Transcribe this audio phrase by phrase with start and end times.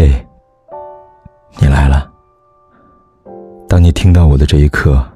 [0.00, 0.26] 嘿，
[1.60, 2.10] 你来了。
[3.68, 5.06] 当你听到我的这一刻，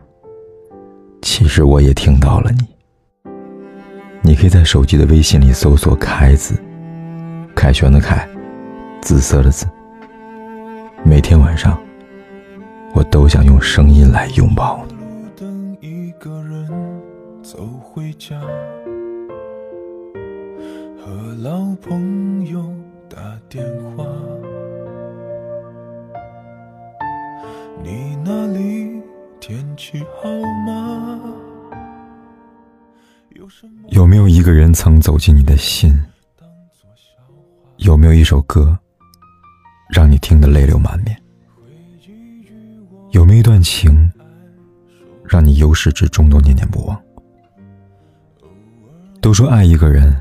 [1.23, 2.69] 其实我也听到了你。
[4.21, 6.55] 你可以在手机的微信里搜索“凯子”，
[7.57, 8.29] 凯旋的凯，
[9.01, 9.65] 紫色的紫。
[11.03, 11.81] 每天晚上，
[12.93, 14.95] 我都想用声音来拥抱你。
[15.35, 16.69] 等一个人
[17.43, 18.39] 走回家，
[21.03, 22.63] 和老朋友
[23.09, 23.17] 打
[23.49, 23.65] 电
[23.97, 24.05] 话。
[27.83, 29.03] 你那里
[29.41, 30.31] 天气好
[30.67, 31.21] 吗？
[33.89, 35.93] 有没有一个人曾走进你的心？
[37.79, 38.79] 有没有一首歌
[39.91, 41.21] 让你听得泪流满面？
[43.11, 44.11] 有没有一段情
[45.25, 47.01] 让你由始至终都念念不忘？
[49.21, 50.15] 都说爱一个人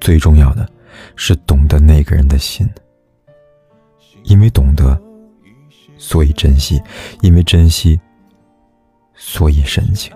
[0.00, 0.68] 最重要的
[1.16, 2.68] 是懂得那个人的心，
[4.24, 5.00] 因为懂得，
[5.98, 6.78] 所以珍惜；
[7.20, 8.00] 因为珍惜，
[9.14, 10.12] 所以深情。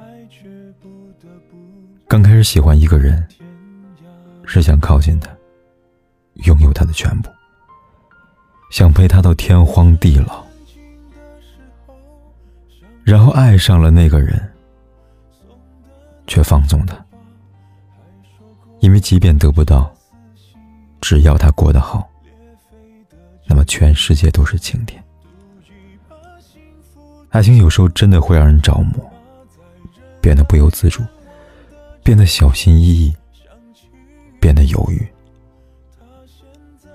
[2.06, 3.26] 刚开始喜欢一个人，
[4.46, 5.28] 是想靠近他，
[6.44, 7.28] 拥有他的全部，
[8.70, 10.44] 想陪他到天荒地老。
[13.02, 14.40] 然后爱上了那个人，
[16.28, 16.94] 却放纵他，
[18.78, 19.92] 因为即便得不到，
[21.00, 22.08] 只要他过得好，
[23.48, 25.02] 那么全世界都是晴天。
[27.32, 29.10] 爱情有时候真的会让人着魔，
[30.20, 31.02] 变得不由自主。
[32.04, 33.14] 变得小心翼翼，
[34.40, 35.06] 变得犹豫，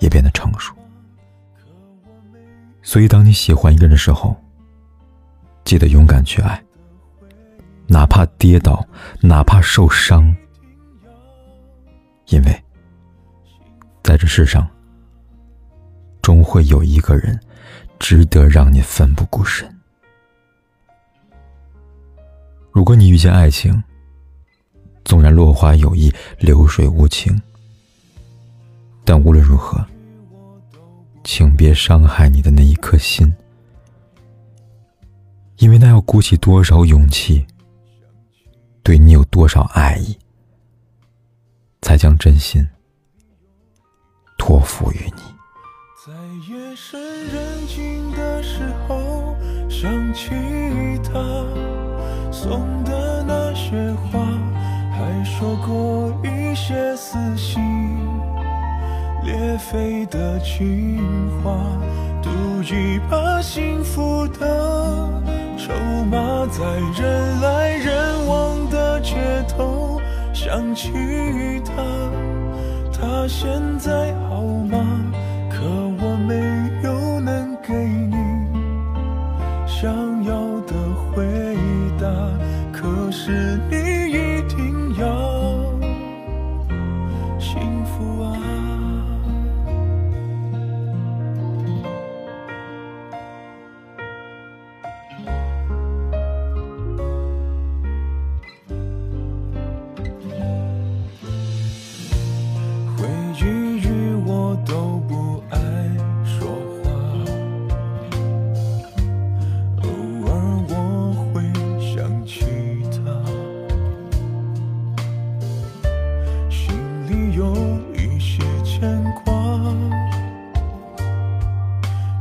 [0.00, 0.74] 也变得成熟。
[2.82, 4.36] 所以，当你喜欢一个人的时候，
[5.64, 6.62] 记得勇敢去爱，
[7.86, 8.86] 哪怕跌倒，
[9.22, 10.36] 哪怕受伤，
[12.26, 12.64] 因为
[14.02, 14.68] 在这世上，
[16.20, 17.40] 终会有一个人
[17.98, 19.66] 值得让你奋不顾身。
[22.78, 23.82] 如果你遇见爱情，
[25.04, 27.36] 纵然落花有意，流水无情，
[29.04, 29.84] 但无论如何，
[31.24, 33.34] 请别伤害你的那一颗心，
[35.56, 37.44] 因为那要鼓起多少勇气，
[38.84, 40.16] 对你有多少爱意，
[41.82, 42.64] 才将真心
[44.38, 45.22] 托付于你。
[46.06, 46.12] 在
[46.48, 49.34] 夜深人静的时候，
[49.68, 50.30] 想起
[51.02, 51.18] 他
[52.30, 53.76] 送的那些
[54.10, 54.20] 花。
[54.90, 57.62] 还说过一些撕心
[59.22, 60.98] 裂肺的情
[61.42, 61.54] 话，
[62.20, 62.28] 赌
[62.62, 65.08] 一把幸福的
[65.56, 65.72] 筹
[66.10, 66.64] 码，在
[67.00, 69.14] 人来人往的街
[69.48, 70.00] 头
[70.32, 70.90] 想起
[71.64, 71.72] 他，
[72.92, 74.84] 他现在好吗？
[75.48, 76.34] 可我没
[76.82, 78.16] 有能给你
[79.66, 80.17] 想
[83.28, 83.77] 是你。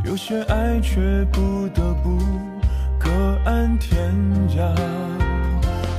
[0.07, 1.01] 有些爱却
[1.33, 2.17] 不得不
[2.97, 3.09] 各
[3.43, 3.99] 安天
[4.55, 4.73] 涯，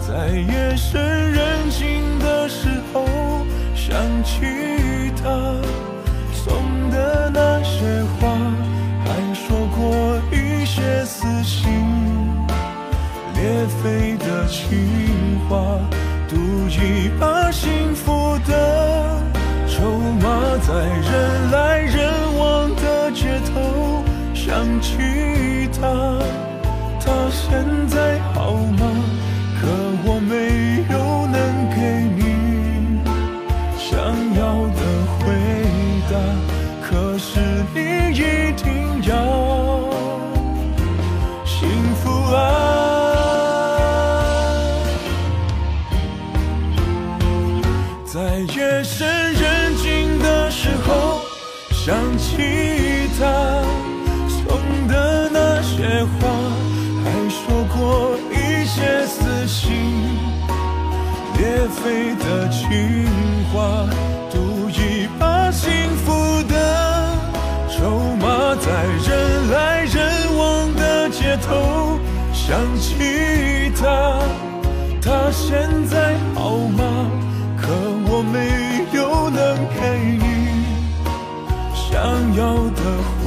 [0.00, 3.04] 在夜深人静的时候
[3.74, 4.46] 想起
[5.22, 5.28] 他
[6.32, 6.54] 送
[6.90, 8.34] 的那些话，
[9.04, 11.70] 还说过一些撕心
[13.34, 15.78] 裂肺的情话，
[16.26, 16.34] 赌
[16.70, 19.22] 一把幸福的
[19.68, 21.37] 筹码，在人
[24.80, 25.86] 起他，
[27.00, 28.80] 他现在好吗？
[29.60, 29.66] 可
[30.04, 30.34] 我没
[30.92, 30.96] 有
[31.26, 31.36] 能
[31.74, 31.78] 给
[32.16, 32.20] 你
[33.76, 33.88] 想
[34.36, 34.80] 要的
[35.18, 35.18] 回
[36.08, 36.12] 答。
[36.80, 37.28] 可是
[37.74, 37.76] 你
[38.14, 38.16] 一
[38.56, 38.66] 定
[39.04, 39.12] 要
[41.44, 41.56] 幸
[41.96, 42.36] 福啊！
[48.06, 48.16] 在
[48.54, 48.96] 夜深
[49.34, 51.20] 人静的时候
[51.72, 52.26] 想起
[53.18, 53.67] 他。
[61.38, 63.06] 裂肺的情
[63.52, 63.86] 话
[64.30, 65.70] 赌一把幸
[66.04, 66.54] 福的
[67.70, 68.66] 筹码在
[69.06, 71.98] 人来人往的街头
[72.32, 74.18] 想起他
[75.00, 76.84] 他现在好吗？
[77.60, 77.74] 可
[78.10, 78.36] 我没
[78.96, 79.38] 有能
[79.74, 79.80] 给
[80.16, 80.24] 你
[81.74, 81.86] 想
[82.34, 82.80] 要的
[83.22, 83.26] 回